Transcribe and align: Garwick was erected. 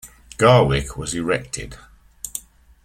Garwick 0.39 0.97
was 0.97 1.13
erected. 1.13 1.77